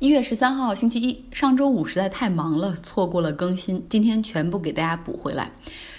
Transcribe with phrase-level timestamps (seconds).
[0.00, 5.52] 一月十三号星期一，上周五实在太忙了，错过了更新，今天全部给大家补回来。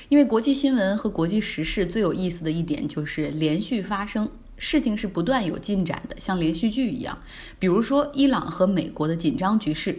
[0.09, 4.27] 因为国际新闻和国际时事最有意思的一点就是连续发生，
[4.57, 7.15] 事情是不断有进展的，像连续剧一样。
[7.59, 9.95] 比如说伊朗和美国的紧张局势，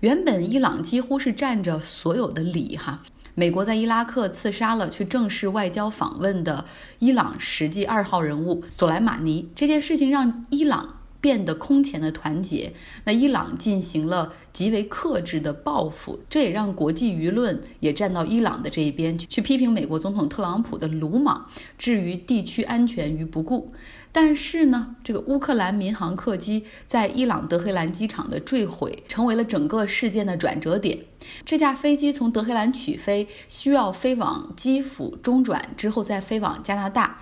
[0.00, 3.04] 原本伊朗几乎是占着所有的理哈。
[3.36, 6.64] 美国在伊拉克刺杀了去正式外交访问的
[6.98, 11.02] 伊朗实际二号人物索莱马尼，这件事情让伊朗。
[11.24, 12.70] 变得空前的团结，
[13.04, 23.72] 那伊朗进行了极为克制的报复，这也让国际舆论也站到伊朗的这一边去批评美国总统特朗普的鲁莽，置于地区安全于不顾。
[24.12, 30.98] 但是呢，这个乌克兰民航客机在伊朗德黑兰机场的坠毁，成为了整个事件的转折点。
[31.46, 37.18] 这架飞机从德黑兰起飞，需要飞往基辅中转，之后再飞往加拿大。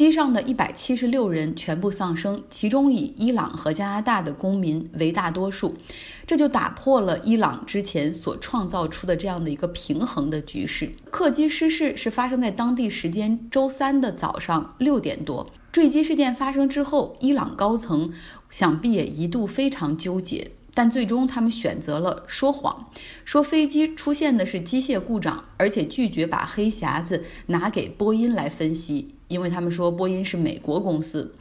[0.00, 5.76] 机上的一百七十六人全部丧生，其中以伊朗和加拿大的公民为大多数，
[6.26, 10.90] 这就打破了伊朗之前所创造出的这样的一个平衡的局势。
[11.10, 15.46] 客机失事是发生在当地时间周三的早上六点多。
[15.70, 18.10] 坠机事件发生之后，伊朗高层
[18.48, 22.90] 想必也一度非常纠结，但最终他们选择了说谎，
[23.24, 29.14] 说飞机出现的是机械故障，而且拒绝把黑匣子拿给波音来分析。
[29.28, 31.32] 因为他们说波音是美国公司，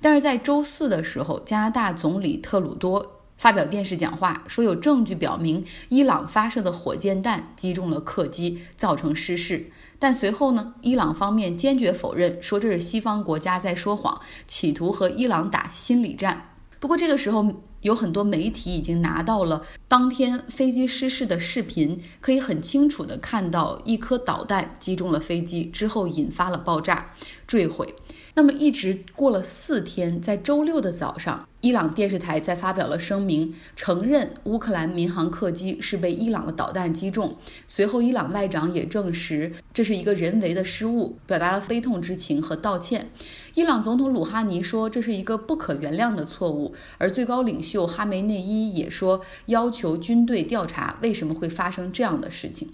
[0.00, 9.70] 但是在周四的时候，加拿大总理特鲁多发表电视讲话，说有证据表明伊朗发射的火箭弹击中了客机，造成失事。
[10.00, 16.50] 但随后呢，伊朗方面坚决否认，说这是西方国家在说谎，企图和伊朗打心理战。
[16.80, 27.14] 不过这个时候，有很多媒体已经拿到了当天飞机失事的视频，可以很清楚地看到一颗导弹击中了飞机之后引发了爆炸
[27.46, 27.94] 坠毁。
[28.38, 37.34] 那么一直过了四天，在周六的早上，伊朗电视台在发表了声明，承认乌克兰民航客机是被伊朗的导弹击中。
[37.66, 43.08] 随后，伊朗外长也证实这是一个人为的失误，表达了悲痛之情和道歉。
[43.54, 52.68] 伊朗总统鲁哈尼说这是一个不可原谅的错误，而最高领袖哈梅内伊也说要求军队调查为什么会发生这样的事情。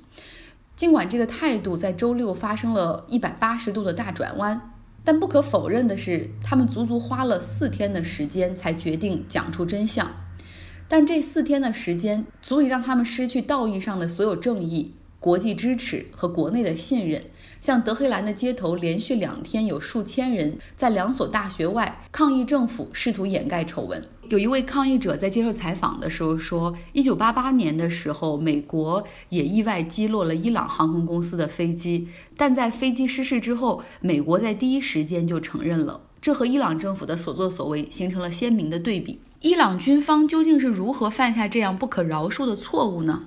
[0.74, 4.71] 尽管这个态度在周六发生了一百八十度的大转弯。
[5.04, 10.08] 但不可否认的是，他们足足花了四天的时间才决定讲出真相。
[10.86, 17.22] 但这四天的时间足以让他们失去道义上的所有正义、国际支持和国内的信任。
[17.60, 24.04] 像德黑兰的街头，连续两天有数千人在两所大学外抗议政府试图掩盖丑闻。
[24.28, 36.00] 有一位抗议者在接受采访的时候说：“一九八八年的时候，美国也意外击落了伊朗航空公司的飞机，但在飞机失事之后，美国在第一时间就承认了。
[36.20, 39.20] 这和伊朗政府的所作所为形成了鲜明的对比。
[39.40, 43.24] 伊朗军方究竟是如何犯下这样不可饶恕的错误呢？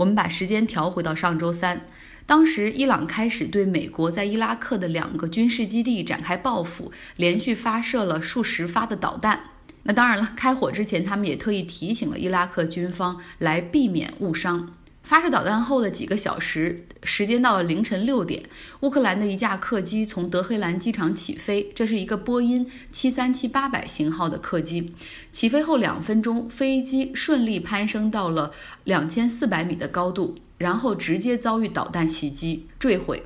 [0.00, 1.86] 我们把时间调回到上周三。”
[2.24, 9.40] 当时，伊朗开始对美国在伊拉克的两个军事基地展开报复，连续发射了数十发的导弹。
[9.82, 14.74] 那当然了，开火之前，他们也特意提醒了伊拉克军方来避免误伤。
[15.10, 18.44] 发射导弹后的几个小时，时间到了凌晨六点，
[18.82, 24.94] 乌克兰的一架客机从德黑兰机场起飞，这是一个波音七三七八百型号的客机。
[25.32, 28.52] 起飞后两分钟，飞机顺利攀升到了
[28.84, 33.24] 两千四百米的高度，然后直接遭遇导弹袭击坠毁。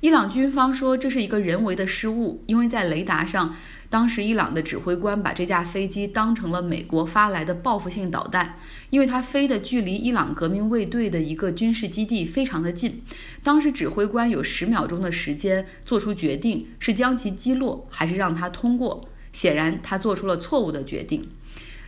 [0.00, 3.56] 伊朗军方说这是一个人为的失误，因为在雷达上。
[3.92, 8.58] 当时，伊朗的指挥官把这架飞机当成了美国发来的报复性导弹，
[8.88, 13.02] 因为它飞的距离伊朗革命卫队的一个军事基地非常的近。
[13.42, 19.06] 当时，指挥官有十秒钟的时间做出决定，是将其击落还是让它通过。
[19.30, 21.28] 显然，他做出了错误的决定。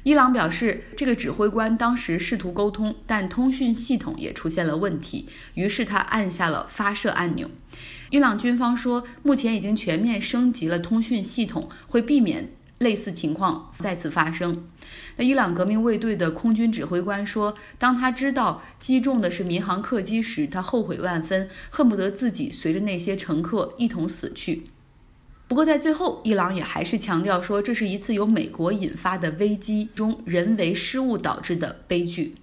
[0.04, 7.50] 伊朗表示，这个指挥官当时试图沟通，但通讯系统也出现了问题，于是他按下了发射按钮。
[8.10, 14.66] 伊朗军方说，目前已经全面升级了通讯系统，会避免类似情况再次发生。
[15.16, 24.64] 那伊朗革命卫队的空军指挥官说，当他知道击中的是民航客机时，他后悔万分，恨不得自己随着那些乘客一同死去。
[25.54, 32.34] 不过，在最后，伊朗也还是强调说，这是一次由美国引发的危机中人为失误导致的悲剧。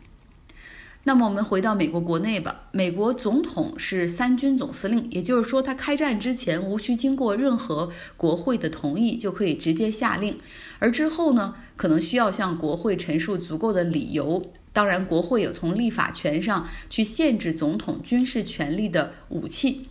[1.03, 2.69] 那么，我们回到美国国内吧。
[2.71, 10.37] 美国总统是三军总司令，也就是说，他开战之前无需经过任何国会的同意就可以直接下令，
[10.79, 14.41] 而之后呢，可能需要向国会陈述足够的理由。
[14.71, 19.89] 当然，国会有从立法权上去限制总统军事权力的武器。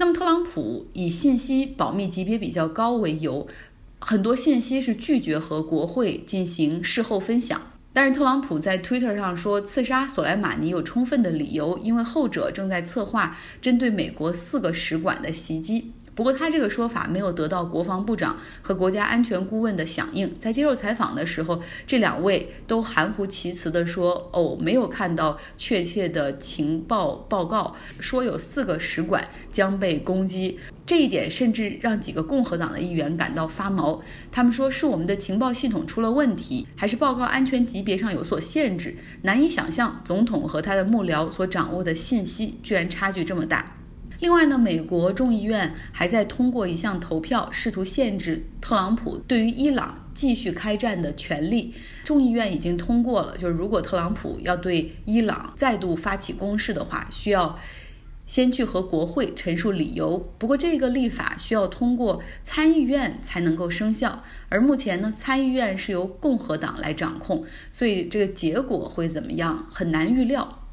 [0.00, 3.48] 那么，特朗普以信息保密级别比较高为由，
[3.98, 7.60] 很多信息是拒绝和国会进行事后分享。
[7.92, 15.90] 但是特朗普在 Twitter 上说，刺杀索莱马尼有充分的理由，因为后者正在策划针对美国四个使馆的袭击。
[16.18, 20.34] 不过，他这个说法没有得到国防部长和国家安全顾问的响应。
[20.34, 34.02] 在接受采访的时候，这两位都含糊其辞地说：“哦，没有看到确切的情报报告，说有四个使馆将被攻击。”这一点甚至让几个共和党的议员感到发毛。
[34.32, 38.96] 他们说：“是我们的情报系统出了问题，还是报告安全级别上有所限制？
[39.22, 43.74] 难以想象，总统和他的幕僚所掌握的信息居然差距这么大。”
[44.20, 51.72] 另外呢，美国众议院还在通过一项投票，试图限制特朗普对于伊朗继续开战的权利。
[52.02, 57.56] 众议院已经通过了，就是如果特朗普要对伊朗再度发起攻势的话，需要
[58.26, 60.18] 先去和国会陈述理由。
[60.36, 70.64] 不过这个立法需要通过参议院才能够生效，而目前呢，参议院是由共和党来掌控，所以这个结果会怎么样，很难预料。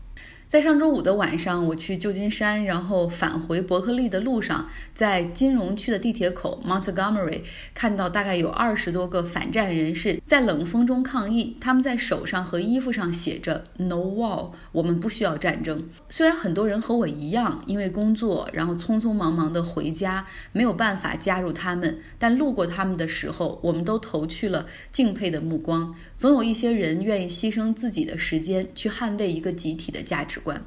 [0.55, 7.41] 在上周五的晚上，我去旧金山，然后返回伯克利的路上，在金融区的地铁口 Montgomery
[7.73, 15.89] 看到大概有二十多个反战人士在冷风中抗议，他们在手上和衣服上写着 “No War”，我们不需要战争。
[16.07, 25.93] 虽然很多人和我一样，因为工作，然后匆匆忙忙地回家，没有办法加入他们，但路过他们的时候，我们都投去了敬佩的目光。
[26.15, 30.39] 总有一些人愿意牺牲自己的时间去捍卫一个集体的价值。
[30.45, 30.63] 关。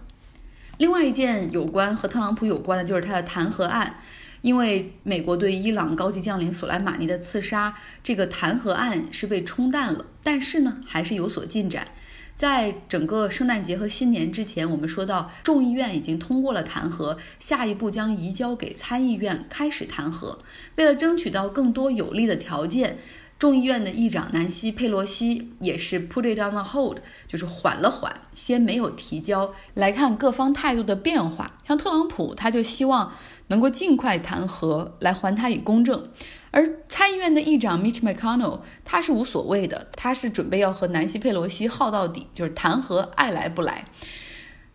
[0.78, 4.00] 另外一件有关和特朗普有关的，就是他的弹劾案，
[4.42, 11.86] 因为美国对伊朗高级将领索莱马尼的刺杀，这个弹劾案是被冲淡了，但是呢，还是有所进展。
[12.36, 20.38] 在整个圣诞节和新年之前，我们说到众议院已经通过了弹劾，下一步将移交给参议院开始弹劾。
[20.76, 22.98] 为了争取到更多有利的条件。
[23.38, 26.98] 众议院的议长南希·佩洛西也是 put it on the hold，
[27.28, 29.54] 就是缓了缓，先没有提交。
[29.74, 33.12] 来看各方态度的变化，像特朗普，他就希望
[33.46, 36.00] 能够尽快弹劾，来还他以公正；
[36.50, 43.84] 而参议院的议长 Mitch McConnell，他是无所谓的，他是准备要和南希·佩洛西耗到底，就是弹劾爱来不来。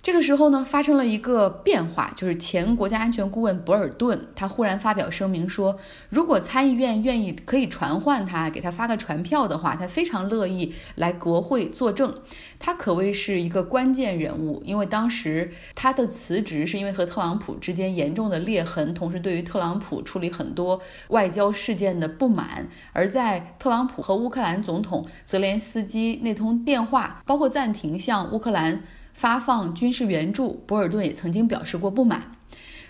[0.03, 5.77] 这个时候呢，发生了一个变化，就是前国家安全顾问博尔顿，他忽然发表声明说，
[6.09, 12.13] 如果参议院愿意可以传唤他，给他发个传票的话，他非常乐意来国会作证。
[12.59, 22.67] 他可谓是一个关键人物，因为当时他的辞职是因为和特朗普之间严重的裂痕，同时对于特朗普处理很多外交事件的不满。
[22.91, 28.81] 而在特朗普和乌克兰总统泽连斯基那通电话，包括暂停向乌克兰。
[29.13, 32.31] 发放军事援助，博尔顿也曾经表示过不满。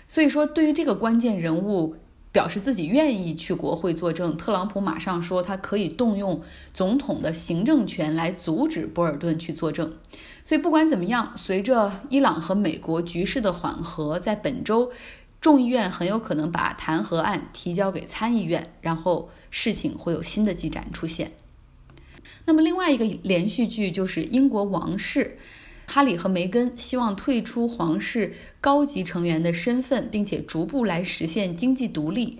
[0.06, 1.96] 所以说，对于这个关键人物
[2.32, 6.42] 表示自己愿意去国会作证，特朗普马上说他可以动用
[6.72, 9.96] 总统的行政权来阻止博尔顿去作证。
[10.44, 14.90] 所以不管怎么样，随着伊朗和美国局势的缓和，在本周
[15.40, 21.32] 众议院很有可能把弹劾案提交给参议院，然后事情会有新的进展出现。
[22.44, 25.38] 那么另外一个连续剧就是英国王室。
[25.86, 32.38] 哈里和梅根希望退出皇室高级成员的身份，并且逐步来实现经济独立。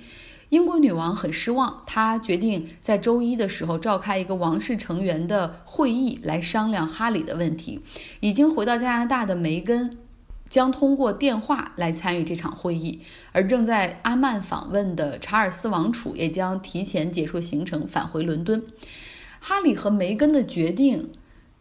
[0.50, 7.80] 英国女王很失望，她决定在周一的时候召开一个王室成员的会议来商量哈里的问题。
[8.20, 9.98] 已经回到加拿大的梅根
[10.48, 13.00] 将通过电话来参与这场会议，
[13.32, 18.62] 而正在阿曼访问的查尔斯王储也将提前结束行程返回伦敦。
[19.40, 21.10] 哈里和梅根的决定。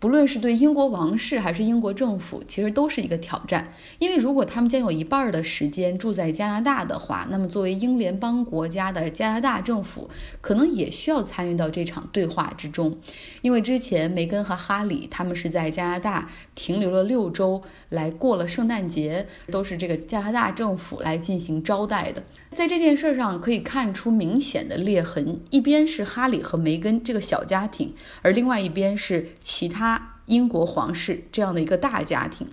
[0.03, 3.73] 不论是对英国王室还是英国政府，其实都是一个挑战。
[3.99, 10.09] 因为如果他们将有一半的时间住在加拿大的话，那么作为英联邦国家的加拿大政府，
[10.41, 12.97] 可能也需要参与到这场对话之中。
[13.41, 22.21] 因为之前梅根和哈里他们是在加拿大停留了六周，来过了圣诞节，都是这个加拿大政府来进行招待的。
[22.53, 30.11] 在这件事上可以看出明显的裂痕，一边是哈里和梅根这个小家庭，而另外一边是其他。
[30.27, 32.47] 英国皇室这样的一个大家庭，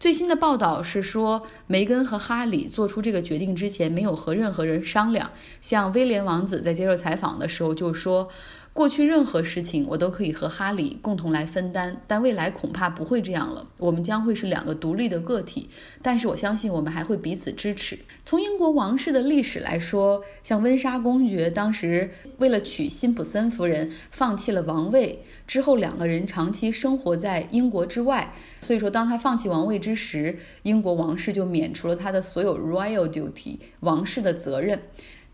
[0.00, 5.30] 最新的报道是说，梅根和哈里做出这个决定之前没有和任何人商量。
[5.60, 8.30] 像威廉王子在接受采访的时候就说。
[8.72, 13.66] 过去任何事情我都可以和哈里共同来分担，但未来恐怕不会这样了。
[13.76, 15.68] 我们将会是两个独立的个体，
[16.00, 17.98] 但是我相信我们还会彼此支持。
[18.24, 28.32] 从英国王室的历史来说，像温莎公爵当时为了娶辛普森夫人，放弃了王位之后，两个人长期生活在英国之外。
[28.60, 34.80] 所以说，当他放弃王位之之时，英国王室就免除了他的所有 royal duty 王室的责任。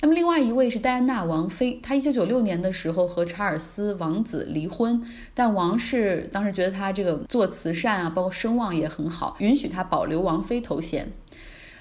[0.01, 5.03] 那么，另外一位是戴安娜王妃，她一九九六年的时候和查尔斯王子离婚，
[5.35, 11.13] 但王室当时觉得她这个做慈善啊，包括声望也很好，允许她保留王妃头衔。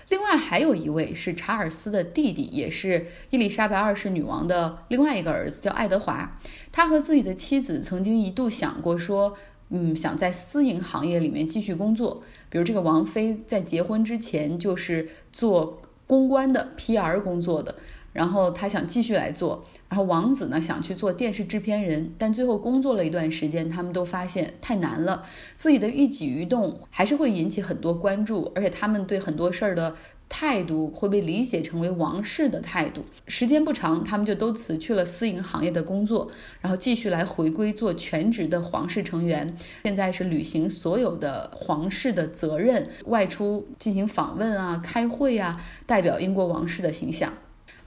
[0.08, 6.40] 另外还有一位是查尔斯的弟弟，也是伊丽莎白二世女王的另外一个儿子，叫爱德华。
[6.72, 9.36] 他和自己的妻子曾经一度想过说，
[9.70, 12.22] 嗯，想在私营行业里面继续工作。
[12.50, 17.76] 比如这个王菲在结婚之前就是做公关的 PR 工作的，
[18.14, 19.66] 然后他想继续来做。
[19.90, 25.24] 然后王子呢想去做电视制片人，但最后工作了一段时间，他们都发现太难了，
[25.56, 29.96] 自己的一举一动还是会引起很多关注，而且他们对很多事儿的
[30.28, 33.06] 态度会被理解成为王室的态度。
[33.28, 36.30] 时间不长，他们就都辞去了私营行业的工作，
[36.62, 39.56] 然后继续来回归做全职的皇室成员。
[39.84, 47.32] 现在是履行所有的皇室的责任，外出进行访问啊、开会啊，代表英国王室的形象。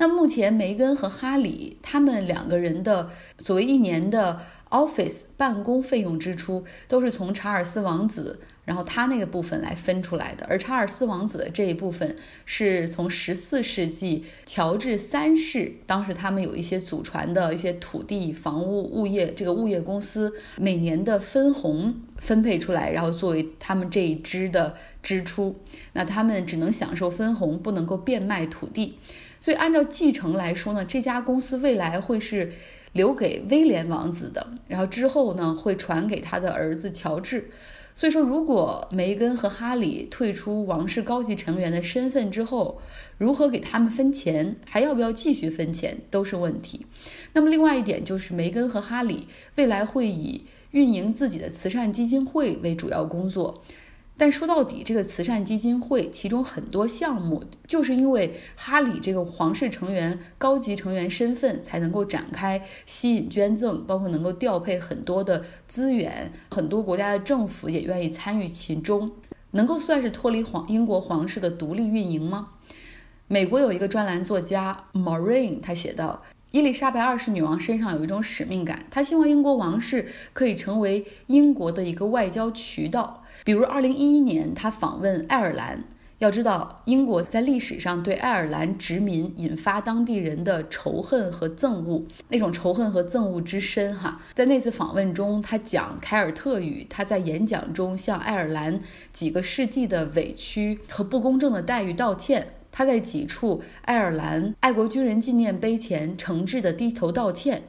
[0.00, 4.40] 那目前，梅根和哈里他们两个人的所谓一年的
[4.70, 10.44] office 办公费用支出，都是从查尔斯王子，然后他那个部分来分出来的。
[10.46, 25.56] 而查尔斯王子的这一部分，是从十四世纪乔治三世，当时他们有一些祖传的一些土地、房屋、物业这个物业公司每年的分红分配出来，然后作为他们这一支的支出。
[25.94, 28.98] 那他们只能享受分红，不能够变卖土地。
[29.40, 32.52] 所以，按照继承来说呢，这家公司未来会是
[32.92, 37.48] 留给威廉王子的，然后之后呢会传给他的儿子乔治。
[37.98, 42.80] 所以说，如果梅根和哈里退出王室高级成员的身份之后，
[43.16, 46.86] 如何给他们分钱，还要不要继续分钱，都是问题。
[47.32, 49.26] 那么，另外一点就是，梅根和哈里
[49.56, 53.64] 未来会以运营自己的慈善基金会为主要工作。
[54.20, 69.12] 但说到底，这个慈善基金会其中很多项目，就是因为哈里这个皇室成员、高级成员身份，才能够展开吸引捐赠，包括能够调配很多的资源，很多国家的政府也愿意参与其中，
[69.52, 72.48] 能够算是脱离皇英国皇室的独立运营吗？
[73.28, 83.22] 美国有一个专栏作家 Maureen，他写道：伊丽莎白二世女王身上有一种使命感，她希望英国王室可以成为英国的一个外交渠道。
[83.48, 85.82] 比如，二零一一年他访问爱尔兰。
[86.18, 94.20] 要知道，英国在历史上对爱尔兰殖民引发当地人的仇恨和憎恶，那种仇恨和憎恶之深，哈。
[94.34, 98.80] 在那次访问中，他讲凯尔特语，他在演讲中向爱尔兰
[99.14, 102.48] 几个世纪的委屈和不公正的待遇道歉。
[102.70, 107.62] 他在几处爱尔兰爱国军人纪念碑前诚挚地低头道歉。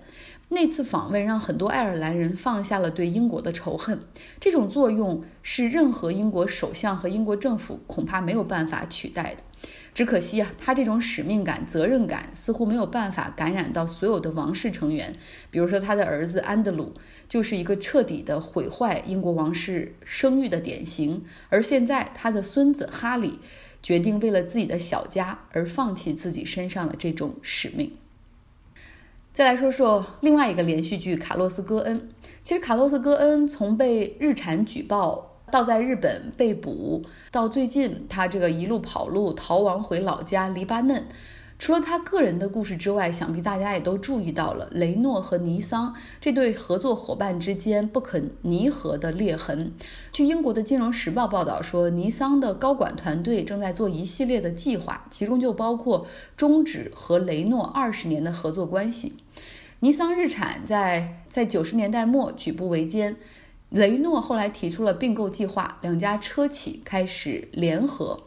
[0.52, 4.00] 那次访问让很多爱尔兰人放下了对英国的仇恨，
[4.40, 9.44] 这种作用是任何英国首相和英国政府恐怕没有办法取代的。
[9.94, 15.16] 只可惜啊，他这种使命感、责任感似乎没有办法感染到所有的王室成员。
[15.52, 16.94] 比如说，他的儿子安德鲁
[17.28, 23.40] 就是一个彻底的毁坏英国王室声誉的典型，而现在他的孙子哈里
[23.84, 27.99] 决定为了自己的小家而放弃自己身上的这种使命。
[29.40, 31.98] 再来说说另外一个连续剧《卡洛斯·戈恩》。
[32.44, 41.06] 其实，卡洛斯·戈恩从被日产举报到在日本被捕，到最近他这个一路跑路逃亡回老家黎巴嫩。
[41.58, 49.74] 除了他个人的故事之外，想必大家也都注意到了雷诺和尼桑这对合作伙伴之间不可弥合的裂痕。
[50.12, 56.06] 据英国的《金融时报》报道说，尼桑的高管团队正在做一系列的计划，其中就包括
[56.36, 59.14] 终止和雷诺二十年的合作关系。
[59.82, 63.16] 尼桑日产在在九十年代末举步维艰，
[63.70, 68.22] 雷诺后来提出了并购计划，两家车企开始联合。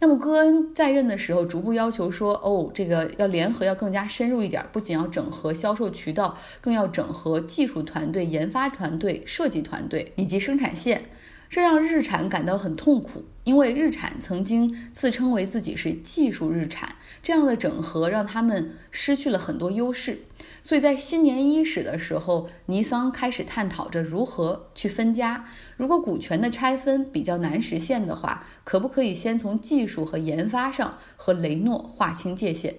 [0.00, 11.04] 那么戈恩在任的时候，逐步要求说：“哦，这个要联合，要更加深入一点，不仅要整合销售渠道，更要整合技术团队、研发团队、设计团队以及生产线。”
[11.50, 20.18] 这让日产感到很痛苦，因为日产曾经自称为自己是技术日产，这样的整合让他们失去了很多优势。
[20.64, 25.44] 所以在新年伊始的时候，尼桑开始探讨着如何去分家。
[25.76, 32.76] 如果股权的拆分比较难实现的话，可不可以先从技术和研发上和雷诺划清界限？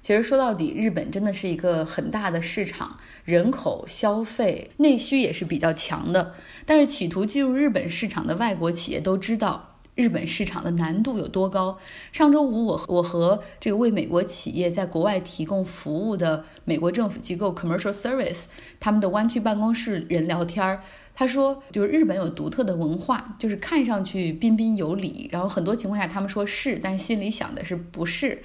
[0.00, 6.34] 其实说到底，日本真的是一个很大的市场，人口、消费、内需也是比较强的。
[6.64, 9.75] 但是企图进入日本市场的外国企业都知道。
[9.96, 11.78] 日本市场的难度有多高？
[12.12, 18.44] 上周五，我我和这个为美国企业在国外提供服务的美国政府机构 Commercial Service
[18.78, 20.82] 他们的湾区办公室人聊天儿，
[21.14, 28.42] 他说，就是日本有独特的文化，就是看上去彬彬有礼，然后很多情况下他们说是，但是心里想的是不是。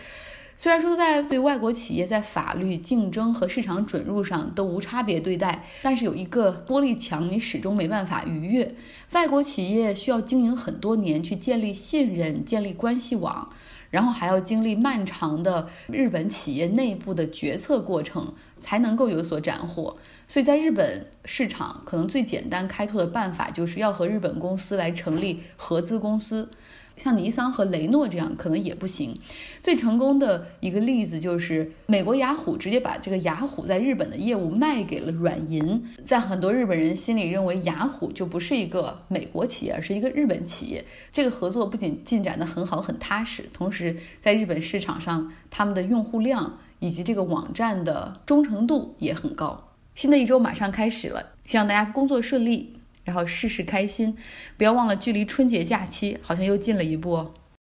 [0.62, 8.76] 虽然说在对外国企业在法律、竞争和市场准入上都无差别对待，但是有一个玻璃墙你始终没办法逾越。
[9.14, 13.50] 外国企业需要经营很多年去建立信任、建立关系网，
[13.90, 19.98] 然后还要经历漫长的日本企业内部的决策过程，才能够有所斩获。
[20.28, 26.52] 所以在日本市场，可能最简单开拓的办法就是要和日本公司来成立合资公司。
[26.98, 29.18] 像尼桑和雷诺这样可能也不行。
[29.62, 35.84] 最成功的一个例子就是美国雅虎直接把这个雅虎在日本的业务卖给了软银。
[36.04, 40.84] 在很多日本人心里，认为雅虎就不是一个美国企业，而是一个日本企业。
[41.12, 49.70] 这个合作不仅进展得很好、很踏实，同时在日本市场上，他们的用户量以及这个网站的忠诚度也很高。
[49.94, 52.74] 新的一周马上开始了，希望大家工作顺利。
[53.12, 54.16] 然后事事开心，
[54.56, 57.28] 不要忘了，距离春节假期好像又近了一步。